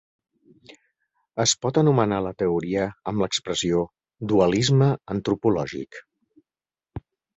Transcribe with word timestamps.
Es 1.43 1.51
pot 1.65 1.77
anomenar 1.81 2.21
la 2.27 2.31
teoria 2.43 2.87
amb 3.11 3.23
l'expressió 3.25 3.83
«dualisme 4.33 4.89
antropològic». 5.17 6.01